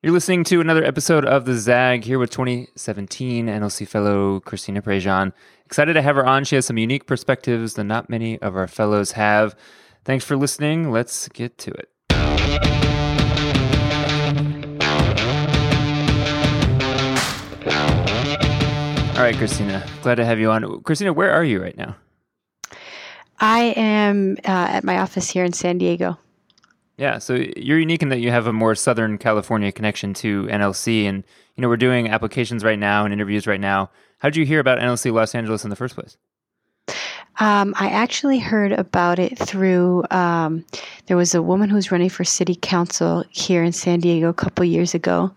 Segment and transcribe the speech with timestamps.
[0.00, 5.32] You're listening to another episode of The Zag here with 2017 NLC fellow Christina Prejean.
[5.66, 6.44] Excited to have her on.
[6.44, 9.56] She has some unique perspectives that not many of our fellows have.
[10.04, 10.92] Thanks for listening.
[10.92, 11.88] Let's get to it.
[19.16, 19.84] All right, Christina.
[20.02, 20.80] Glad to have you on.
[20.84, 21.96] Christina, where are you right now?
[23.40, 26.18] I am uh, at my office here in San Diego.
[26.98, 31.04] Yeah, so you're unique in that you have a more Southern California connection to NLC,
[31.04, 31.22] and
[31.54, 33.88] you know we're doing applications right now and interviews right now.
[34.18, 36.16] How did you hear about NLC Los Angeles in the first place?
[37.38, 40.02] Um, I actually heard about it through.
[40.10, 40.64] Um,
[41.06, 44.34] there was a woman who was running for city council here in San Diego a
[44.34, 45.30] couple years ago,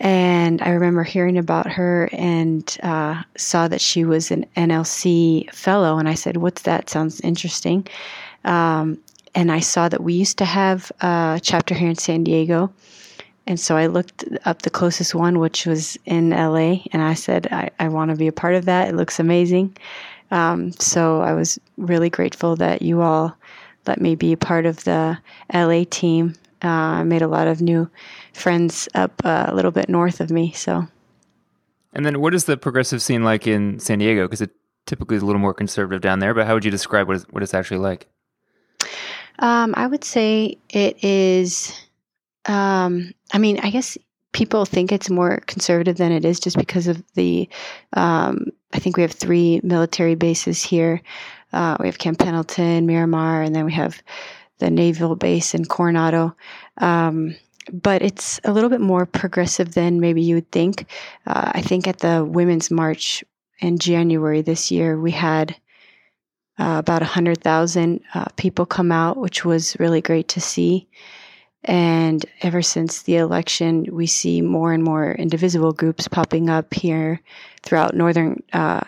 [0.00, 5.96] and I remember hearing about her and uh, saw that she was an NLC fellow.
[5.96, 6.90] And I said, What's that?
[6.90, 7.86] Sounds interesting.
[8.44, 9.00] Um,
[9.34, 12.72] and I saw that we used to have a chapter here in San Diego.
[13.46, 16.82] And so I looked up the closest one, which was in LA.
[16.92, 18.88] And I said, I, I want to be a part of that.
[18.88, 19.76] It looks amazing.
[20.30, 23.36] Um, so I was really grateful that you all
[23.86, 25.18] let me be a part of the
[25.52, 26.34] LA team.
[26.62, 27.90] Uh, I made a lot of new
[28.32, 30.52] friends up uh, a little bit north of me.
[30.52, 30.86] So,
[31.92, 34.24] and then what is the progressive scene like in San Diego?
[34.24, 34.52] Because it
[34.86, 36.32] typically is a little more conservative down there.
[36.32, 38.08] But how would you describe what, is, what it's actually like?
[39.38, 41.72] Um, I would say it is.
[42.46, 43.96] Um, I mean, I guess
[44.32, 47.48] people think it's more conservative than it is just because of the.
[47.94, 51.00] Um, I think we have three military bases here.
[51.52, 54.02] Uh, we have Camp Pendleton, Miramar, and then we have
[54.58, 56.36] the naval base in Coronado.
[56.78, 57.36] Um,
[57.72, 60.86] but it's a little bit more progressive than maybe you would think.
[61.26, 63.24] Uh, I think at the Women's March
[63.60, 65.56] in January this year, we had
[66.58, 70.88] uh, about 100,000 uh, people come out, which was really great to see.
[71.64, 77.20] And ever since the election, we see more and more indivisible groups popping up here
[77.62, 78.82] throughout northern uh,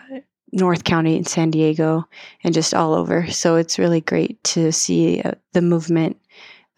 [0.51, 2.07] North County in San Diego
[2.43, 3.29] and just all over.
[3.31, 6.17] So it's really great to see uh, the movement,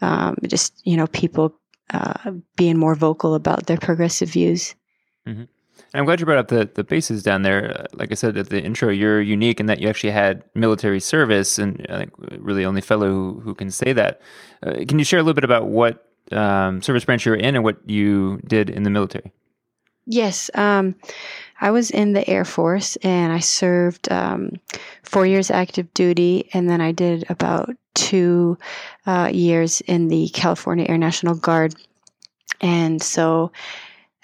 [0.01, 1.53] um, just, you know, people
[1.91, 4.75] uh, being more vocal about their progressive views.
[5.27, 5.43] Mm-hmm.
[5.93, 7.79] I'm glad you brought up the, the bases down there.
[7.79, 10.99] Uh, like I said at the intro, you're unique in that you actually had military
[10.99, 14.21] service, and I think really only fellow who, who can say that.
[14.61, 17.55] Uh, can you share a little bit about what um, service branch you were in
[17.55, 19.31] and what you did in the military?
[20.05, 20.49] Yes.
[20.55, 20.95] Um,
[21.61, 24.53] I was in the Air Force and I served um,
[25.03, 28.57] four years active duty, and then I did about two
[29.05, 31.75] uh, years in the California Air National Guard.
[32.61, 33.51] And so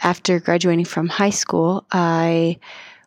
[0.01, 2.59] after graduating from high school, I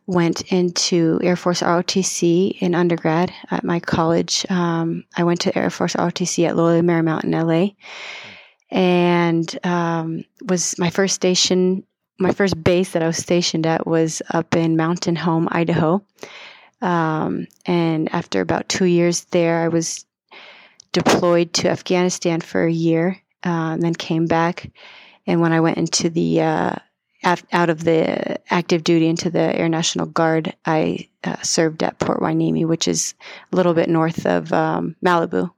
[0.07, 4.47] went into Air Force ROTC in undergrad at my college.
[4.51, 7.75] Um, I went to Air Force ROTC at Loyola Marymount in LA
[8.71, 11.85] and um, was my first station
[12.19, 16.03] my first base that I was stationed at was up in Mountain Home, Idaho.
[16.83, 20.05] Um, and after about two years there, I was
[20.93, 24.71] deployed to Afghanistan for a year, uh, and then came back.
[25.29, 26.77] And when I went into the uh,
[27.53, 32.21] out of the active duty into the Air National Guard, I uh, served at Port
[32.21, 33.15] Hueneme, which is
[33.53, 35.51] a little bit north of um, Malibu.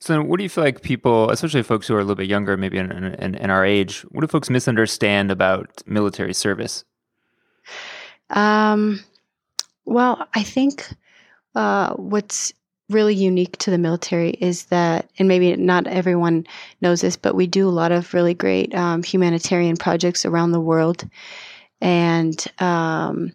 [0.00, 2.56] So, what do you feel like people, especially folks who are a little bit younger,
[2.56, 6.84] maybe in, in, in our age, what do folks misunderstand about military service?
[8.30, 9.04] Um,
[9.84, 10.88] well, I think
[11.54, 12.52] uh, what's
[12.90, 16.46] really unique to the military is that, and maybe not everyone
[16.80, 20.60] knows this, but we do a lot of really great um, humanitarian projects around the
[20.60, 21.08] world.
[21.80, 23.32] And um,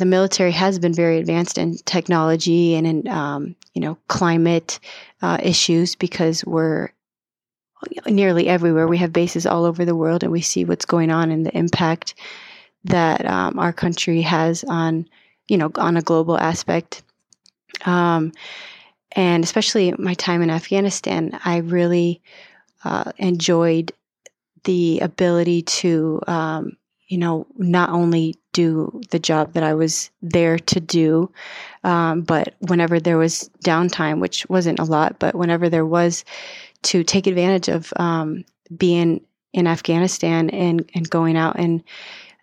[0.00, 4.80] the military has been very advanced in technology and in um, you know climate
[5.20, 6.88] uh, issues because we're
[8.06, 8.88] nearly everywhere.
[8.88, 11.56] We have bases all over the world, and we see what's going on and the
[11.56, 12.14] impact
[12.84, 15.06] that um, our country has on
[15.48, 17.02] you know on a global aspect.
[17.86, 18.32] Um,
[19.12, 22.22] and especially my time in Afghanistan, I really
[22.84, 23.92] uh, enjoyed
[24.64, 26.76] the ability to um,
[27.10, 31.30] you know, not only do the job that I was there to do,
[31.82, 36.24] um, but whenever there was downtime, which wasn't a lot, but whenever there was,
[36.82, 38.44] to take advantage of um,
[38.76, 39.20] being
[39.52, 41.82] in Afghanistan and, and going out and,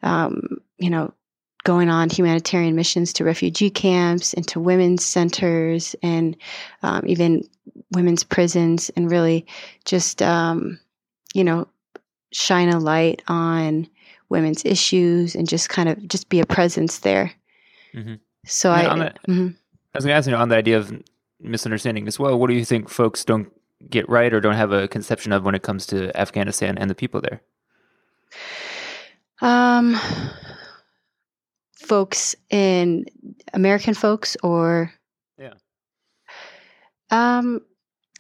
[0.04, 1.13] um, you know,
[1.68, 6.38] going on humanitarian missions to refugee camps and to women's centers and
[6.81, 7.44] um, even
[7.92, 9.46] women's prisons and really
[9.84, 10.80] just, um,
[11.34, 11.68] you know,
[12.31, 13.86] shine a light on
[14.30, 17.34] women's issues and just kind of just be a presence there.
[17.94, 18.13] Mm-hmm.
[18.46, 19.48] So I, mm-hmm.
[19.94, 21.04] I was going to ask you on the idea of
[21.42, 22.40] misunderstanding as well.
[22.40, 23.52] What do you think folks don't
[23.90, 26.96] get right or don't have a conception of when it comes to Afghanistan and the
[26.96, 27.42] people there?
[29.42, 30.00] Um,
[31.88, 33.06] folks in
[33.54, 34.92] American folks or
[35.38, 35.54] yeah.
[37.10, 37.62] Um,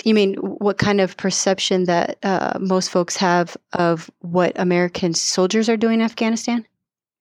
[0.03, 5.67] you mean what kind of perception that uh, most folks have of what American soldiers
[5.67, 6.65] are doing in Afghanistan?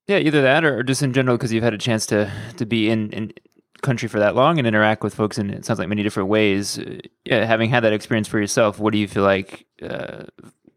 [0.07, 2.89] Yeah, either that or, just in general because you've had a chance to to be
[2.89, 3.33] in, in
[3.83, 6.79] country for that long and interact with folks in it sounds like many different ways.
[6.79, 10.25] Uh, yeah, having had that experience for yourself, what do you feel like uh,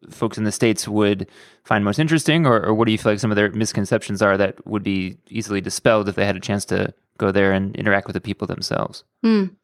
[0.10, 1.28] folks in the states would
[1.64, 4.38] find most interesting, or, or, what do you feel like some of their misconceptions are
[4.38, 8.08] that would be easily dispelled if they had a chance to go there and interact
[8.08, 9.04] with the people themselves?
[9.24, 9.56] Mm.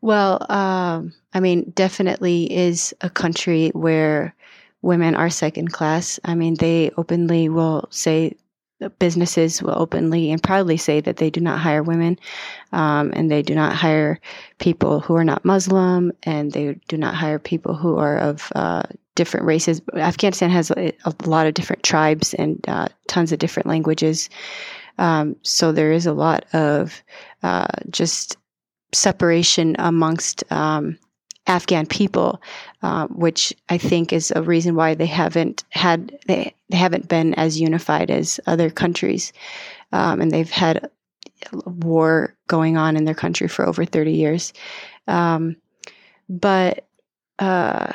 [0.00, 4.34] Well, um, I mean, definitely is a country where
[4.82, 6.20] women are second class.
[6.24, 8.36] I mean, they openly will say
[8.98, 12.18] businesses will openly and proudly say that they do not hire women
[12.72, 14.20] um, and they do not hire
[14.58, 18.82] people who are not Muslim and they do not hire people who are of uh,
[19.18, 19.82] different races.
[19.94, 20.92] Afghanistan has a,
[21.26, 24.30] lot of different tribes and uh, tons of different languages.
[24.98, 27.02] Um, so there is a lot of
[27.42, 28.36] uh, just
[28.92, 30.96] separation amongst um,
[31.48, 32.40] Afghan people,
[32.82, 37.34] uh, which I think is a reason why they haven't had they, they haven't been
[37.34, 39.32] as unified as other countries,
[39.92, 40.88] um, and they've had
[41.64, 44.52] war going on in their country for over thirty years.
[45.06, 45.56] Um,
[46.28, 46.86] but
[47.38, 47.92] uh,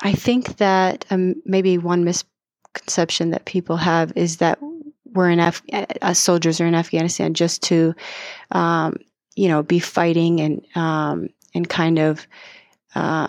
[0.00, 4.58] I think that um, maybe one misconception that people have is that
[5.04, 7.94] we're in Af- uh, soldiers are in Afghanistan just to,
[8.52, 8.96] um,
[9.34, 12.26] you know, be fighting and um, and kind of
[12.94, 13.28] uh,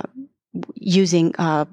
[0.76, 1.66] using uh,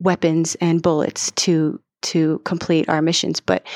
[0.00, 3.40] weapons and bullets to to complete our missions.
[3.40, 3.66] But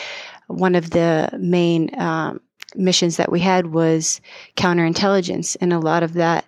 [0.49, 2.41] one of the main um,
[2.75, 4.21] missions that we had was
[4.57, 6.47] counterintelligence, and a lot of that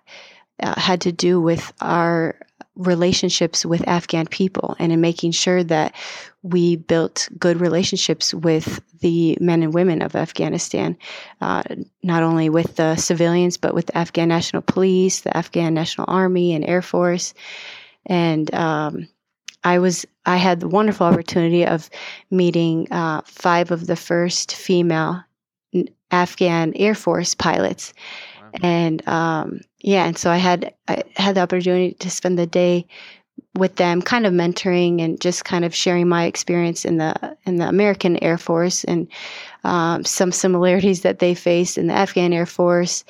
[0.62, 2.38] uh, had to do with our
[2.76, 5.94] relationships with Afghan people and in making sure that
[6.42, 10.96] we built good relationships with the men and women of Afghanistan,
[11.40, 11.62] uh,
[12.02, 16.54] not only with the civilians, but with the Afghan National Police, the Afghan National Army,
[16.54, 17.34] and Air Force.
[18.04, 19.08] And um,
[19.64, 21.90] I was I had the wonderful opportunity of
[22.30, 25.24] meeting uh, five of the first female
[26.10, 27.92] Afghan Air Force pilots.
[28.62, 32.86] And um, yeah, and so I had I had the opportunity to spend the day
[33.54, 37.56] with them, kind of mentoring and just kind of sharing my experience in the in
[37.56, 39.08] the American Air Force and
[39.64, 43.04] um, some similarities that they faced in the Afghan Air Force,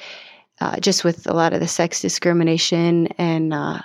[0.61, 3.81] uh, just with a lot of the sex discrimination and uh,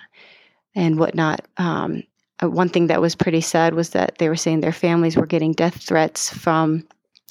[0.75, 1.45] and whatnot.
[1.57, 2.03] Um,
[2.41, 5.25] uh, one thing that was pretty sad was that they were saying their families were
[5.25, 6.87] getting death threats from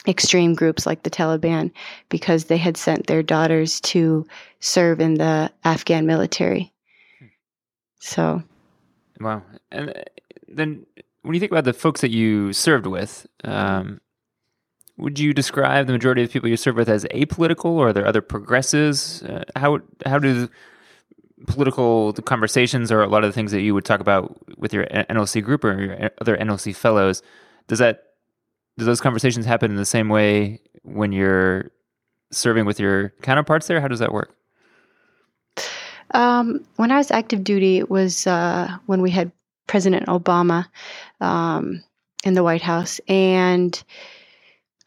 [0.09, 1.71] extreme groups like the Taliban
[2.09, 4.27] because they had sent their daughters to
[4.61, 6.73] serve in the Afghan military.
[7.99, 8.43] So
[9.21, 9.43] Wow.
[9.71, 10.03] And uh,
[10.49, 10.87] then
[11.23, 14.01] when you think about the folks that you served with, um,
[14.97, 17.93] would you describe the majority of the people you serve with as apolitical, or are
[17.93, 19.23] there other progressives?
[19.23, 20.49] Uh, how how do
[21.47, 24.87] political conversations, or a lot of the things that you would talk about with your
[24.87, 27.23] NLC group or your other NLC fellows,
[27.67, 28.10] does that
[28.81, 31.71] does those conversations happen in the same way when you're
[32.33, 33.79] serving with your counterparts there?
[33.79, 34.35] How does that work?
[36.13, 39.33] Um, when I was active duty, it was uh, when we had
[39.67, 40.67] President Obama
[41.21, 41.85] um,
[42.25, 43.03] in the White House.
[43.07, 43.81] And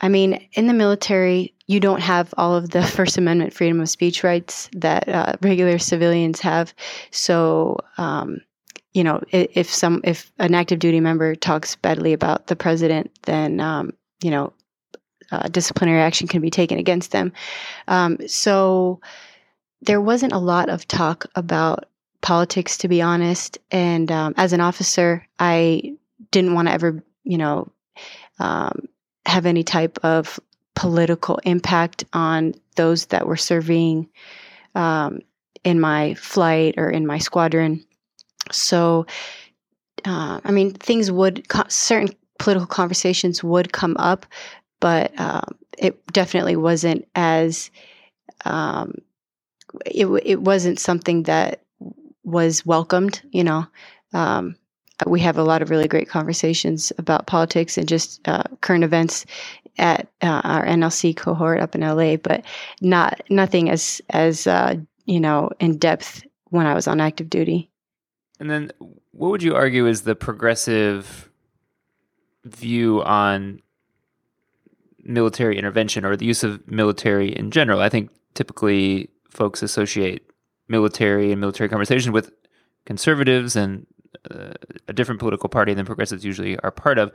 [0.02, 3.90] I mean, in the military, you don't have all of the First Amendment freedom of
[3.90, 6.74] speech rights that uh, regular civilians have.
[7.12, 8.40] So, um,
[8.94, 13.60] you know, if some if an active duty member talks badly about the president, then
[13.60, 14.54] um, you know,
[15.32, 17.34] uh, disciplinary action can be taken against them.
[17.88, 19.02] Um, so
[19.82, 21.86] there wasn't a lot of talk about
[22.22, 23.58] politics, to be honest.
[23.72, 25.96] And um, as an officer, I
[26.32, 27.72] didn't want to ever, you know,
[28.40, 28.88] um,
[29.26, 30.40] have any type of
[30.76, 34.10] political impact on those that were serving
[34.76, 35.20] um,
[35.64, 37.84] in my flight or in my squadron.
[38.54, 39.06] So,
[40.06, 44.26] uh, I mean, things would, certain political conversations would come up,
[44.80, 47.72] but um, it definitely wasn't as
[48.46, 48.96] um,
[49.86, 51.64] it it wasn't something that
[52.24, 53.22] was welcomed.
[53.32, 53.68] You know,
[54.14, 54.56] um,
[55.08, 59.26] we have a lot of really great conversations about politics and just uh, current events
[59.78, 62.46] at uh, our NLC cohort up in LA, but
[62.82, 67.70] not nothing as as uh, you know in depth when I was on active duty.
[68.40, 68.72] And then,
[69.12, 71.30] what would you argue is the progressive
[72.46, 73.62] view on
[75.04, 77.80] military intervention or the use of military in general?
[77.80, 80.30] I think typically folks associate
[80.68, 82.32] military and military conversation with
[82.86, 83.86] conservatives and
[84.30, 84.54] uh,
[84.88, 87.12] a different political party than progressives usually are part of.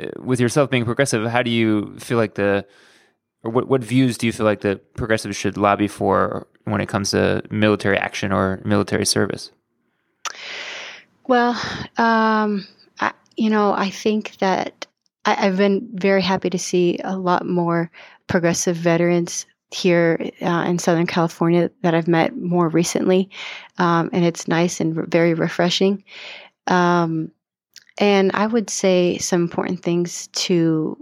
[0.00, 2.66] Uh, with yourself being progressive, how do you feel like the
[3.44, 6.88] or what, what views do you feel like the progressives should lobby for when it
[6.88, 9.52] comes to military action or military service?
[11.28, 11.50] Well,
[11.98, 12.66] um,
[12.98, 14.86] I, you know, I think that
[15.26, 17.90] I, have been very happy to see a lot more
[18.28, 23.28] progressive veterans here uh, in Southern California that I've met more recently,
[23.76, 26.02] um, and it's nice and very refreshing.
[26.66, 27.30] Um,
[27.98, 30.96] and I would say some important things to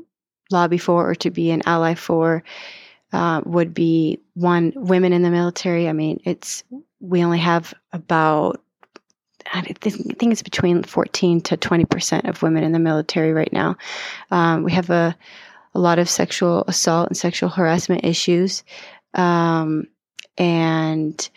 [0.51, 2.43] lobby for or to be an ally for
[3.13, 5.89] uh, would be one women in the military.
[5.89, 6.65] I mean, it's
[6.99, 8.61] we only have about
[9.53, 13.77] I think it's between 14 to 20 percent of women in the military right now.
[14.31, 15.17] Um, we have a
[15.75, 18.65] a lot of sexual assault and sexual harassment issues,
[19.15, 19.87] um,
[20.39, 21.29] and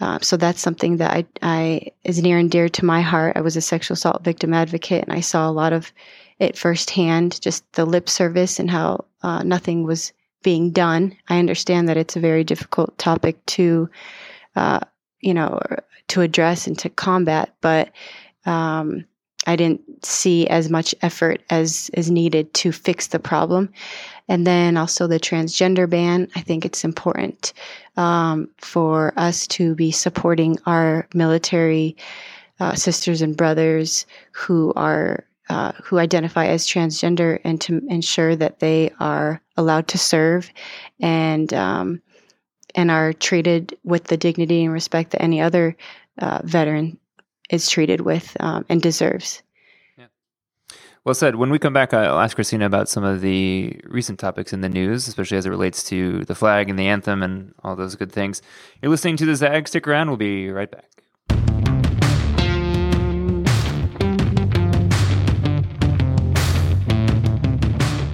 [0.00, 3.36] uh, so that's something that I, I is near and dear to my heart.
[3.36, 5.92] I was a sexual assault victim advocate, and I saw a lot of
[6.38, 11.16] it firsthand, just the lip service and how uh, nothing was being done.
[11.28, 13.88] I understand that it's a very difficult topic to,
[14.56, 14.80] uh,
[15.24, 15.60] you know,
[16.08, 17.90] to address and to combat, but
[18.44, 19.04] um,
[19.46, 23.70] I didn't see as much effort as is needed to fix the problem.
[24.28, 26.28] And then also the transgender ban.
[26.34, 27.52] I think it's important
[27.96, 31.96] um, for us to be supporting our military
[32.60, 38.60] uh, sisters and brothers who are uh, who identify as transgender and to ensure that
[38.60, 40.50] they are allowed to serve
[41.00, 42.00] and um,
[42.74, 45.76] and are treated with the dignity and respect that any other
[46.18, 46.98] uh, veteran
[47.50, 49.42] is treated with um, and deserves.
[51.04, 51.36] Well said.
[51.36, 54.70] When we come back, I'll ask Christina about some of the recent topics in the
[54.70, 58.10] news, especially as it relates to the flag and the anthem and all those good
[58.10, 58.40] things.
[58.80, 59.68] You're listening to the Zag.
[59.68, 60.08] Stick around.
[60.08, 60.88] We'll be right back.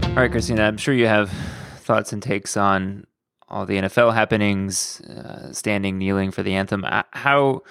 [0.09, 1.31] All right, Christina, I'm sure you have
[1.77, 3.07] thoughts and takes on
[3.51, 6.85] all the NFL happenings, uh, standing, kneeling for the anthem.
[6.85, 7.63] Uh, how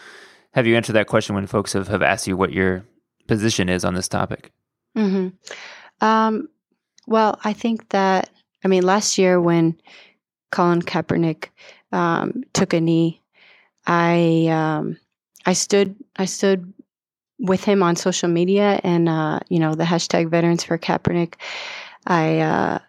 [0.52, 2.86] have you answered that question when folks have, have asked you what your
[3.28, 4.52] position is on this topic?
[4.98, 5.30] Mm-hmm.
[6.06, 6.50] Um,
[7.08, 8.30] well, I think that,
[8.64, 9.80] I mean, last year when
[10.52, 11.50] Colin Kaepernick
[11.92, 13.22] um, took a knee,
[13.86, 14.98] I um,
[15.46, 16.74] I stood I stood
[17.40, 21.36] with him on social media and uh, you know the hashtag Veterans for Kaepernick.
[22.06, 22.80] I uh,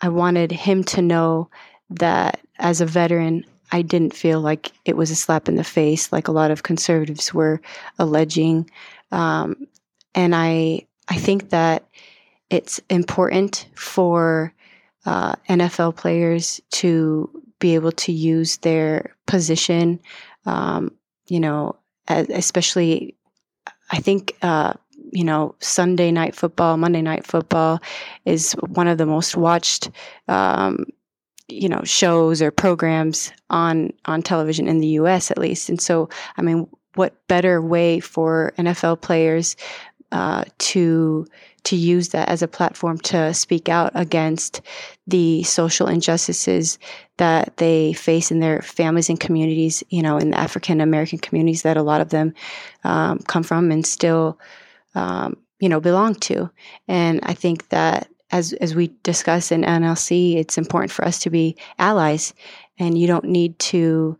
[0.00, 1.50] I wanted him to know
[1.90, 6.12] that as a veteran, I didn't feel like it was a slap in the face,
[6.12, 7.60] like a lot of conservatives were
[7.98, 8.70] alleging.
[9.12, 9.66] Um,
[10.14, 11.86] and I I think that
[12.50, 14.52] it's important for
[15.06, 20.00] uh, NFL players to be able to use their position.
[20.46, 20.92] Um,
[21.26, 21.76] you know,
[22.08, 23.16] especially
[23.90, 24.74] I think uh,
[25.12, 27.80] you know, Sunday night football, Monday night football
[28.24, 29.90] is one of the most watched,
[30.28, 30.86] um,
[31.50, 35.30] you know, shows or programs on on television in the U.S.
[35.30, 35.68] at least.
[35.68, 39.56] And so, I mean, what better way for NFL players
[40.12, 41.26] uh, to
[41.62, 44.62] to use that as a platform to speak out against
[45.06, 46.78] the social injustices
[47.18, 51.62] that they face in their families and communities, you know, in the African American communities
[51.62, 52.32] that a lot of them
[52.84, 54.38] um, come from and still
[54.94, 56.50] um, you know belong to.
[56.88, 61.30] And I think that as as we discuss in NLC, it's important for us to
[61.30, 62.34] be allies,
[62.78, 64.18] and you don't need to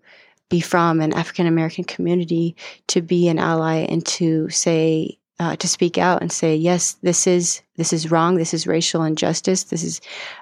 [0.49, 2.57] be from an African American community
[2.88, 7.26] to be an ally and to say uh, to speak out and say yes this
[7.26, 8.37] is this is wrong.
[8.37, 9.64] This is racial injustice.
[9.64, 10.00] This is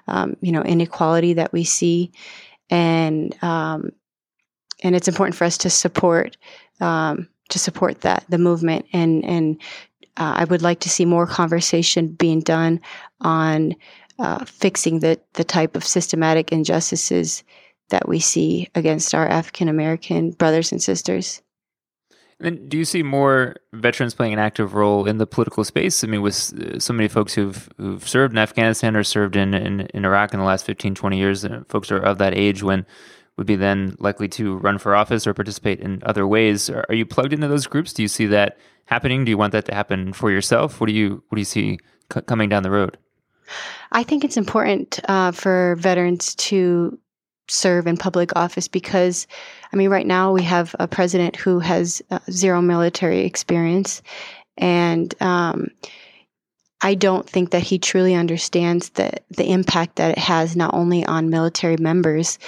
[0.09, 2.11] um, you know inequality that we see.
[2.71, 3.93] And um,
[4.83, 6.37] and it's important for us to support
[6.81, 9.61] um, to support that the movement and and
[10.19, 12.81] uh, I would like to see more conversation being done
[13.21, 13.77] on
[14.19, 17.45] uh, fixing the, the type of systematic injustices
[17.91, 21.41] that we see against our African American brothers and sisters.
[22.41, 26.05] And do you see more veterans playing an active role in the political space?
[26.05, 29.55] I mean, with uh, so many folks who've who've served in Afghanistan or served in,
[29.55, 32.63] in, in Iraq in the last 15, 20 years, uh, folks are of that age
[32.63, 32.87] when
[33.39, 36.69] would be then likely to run for office or participate in other ways.
[36.69, 37.93] Are, you plugged into those groups?
[37.93, 39.25] Do you see that happening?
[39.25, 40.81] Do you want that to happen for yourself?
[40.81, 41.79] What do you what do you see
[42.13, 42.99] c- coming down the road?
[43.93, 46.99] I think it's important uh, for veterans to
[47.47, 49.27] serve in public office because,
[49.73, 54.03] I mean, right now we have a president who has uh, zero military experience,
[54.59, 55.69] and um,
[56.81, 61.05] I don't think that he truly understands the the impact that it has not only
[61.07, 62.39] on military members,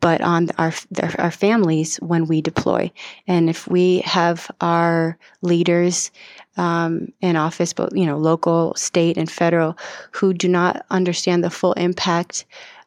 [0.00, 0.72] but on our
[1.18, 2.90] our families when we deploy.
[3.26, 6.10] And if we have our leaders
[6.56, 9.76] um, in office, but you know, local, state, and federal,
[10.12, 12.44] who do not understand the full impact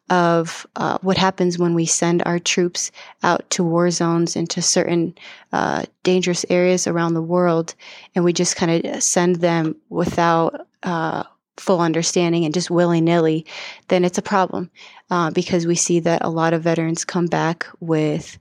[0.10, 5.14] of uh, what happens when we send our troops out to war zones into certain
[5.54, 7.76] uh, dangerous areas around the world,
[8.16, 11.24] and we just kind of send them without uh,
[11.60, 13.46] full understanding and just willy nilly,
[13.90, 14.70] then it's a problem
[15.10, 18.38] uh, because we see that a lot of veterans come back with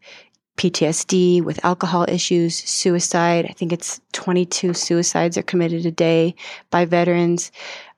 [0.56, 3.46] PTSD, with alcohol issues, suicide.
[3.48, 6.34] I think it's 22 suicides are committed a day
[6.70, 7.52] by veterans.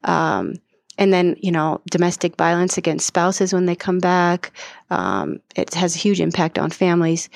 [0.05, 0.57] Um,
[1.00, 4.52] and then, you know, domestic violence against spouses when they come back.
[4.90, 7.30] Um, it has a huge impact on families.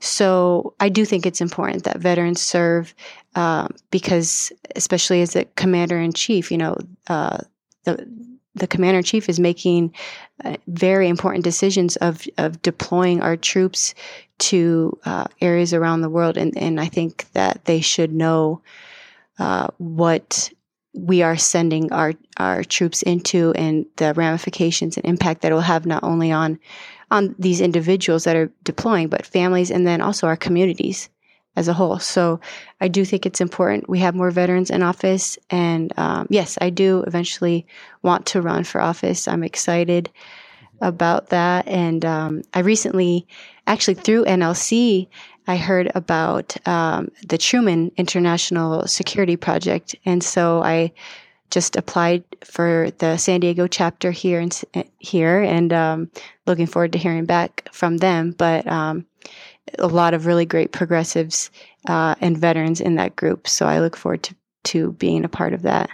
[0.00, 2.94] So I do think it's important that veterans serve
[3.34, 6.76] uh, because, especially as a commander in chief, you know,
[7.08, 7.38] uh,
[7.84, 8.08] the
[8.56, 9.94] the commander in chief is making
[10.44, 13.94] uh, very important decisions of, of deploying our troops
[14.38, 16.36] to uh, areas around the world.
[16.36, 18.60] And, and I think that they should know
[19.38, 20.50] uh, what
[20.92, 25.60] we are sending our, our troops into and the ramifications and impact that it will
[25.60, 26.58] have not only on
[27.12, 31.08] on these individuals that are deploying, but families and then also our communities
[31.56, 31.98] as a whole.
[31.98, 32.40] So
[32.80, 35.36] I do think it's important we have more veterans in office.
[35.50, 37.66] And um, yes, I do eventually
[38.02, 39.26] want to run for office.
[39.26, 40.10] I'm excited
[40.80, 41.66] about that.
[41.68, 43.26] And um, I recently,
[43.66, 45.08] actually through NLC,
[45.46, 49.94] I heard about um, the Truman International Security Project.
[50.04, 50.92] And so I
[51.50, 54.62] just applied for the San Diego chapter here and
[54.98, 56.10] here, and um,
[56.46, 58.32] looking forward to hearing back from them.
[58.32, 59.06] But um,
[59.78, 61.50] a lot of really great progressives
[61.88, 63.48] uh, and veterans in that group.
[63.48, 65.90] So I look forward to, to being a part of that.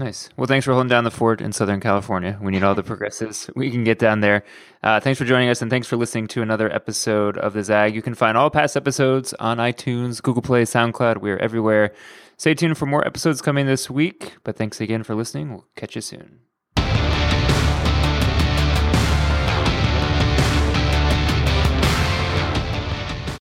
[0.00, 0.30] Nice.
[0.34, 2.38] Well, thanks for holding down the fort in Southern California.
[2.40, 4.44] We need all the progressives we can get down there.
[4.82, 7.94] Uh, thanks for joining us, and thanks for listening to another episode of the Zag.
[7.94, 11.18] You can find all past episodes on iTunes, Google Play, SoundCloud.
[11.18, 11.92] We're everywhere.
[12.38, 14.36] Stay tuned for more episodes coming this week.
[14.42, 15.50] But thanks again for listening.
[15.50, 16.49] We'll catch you soon.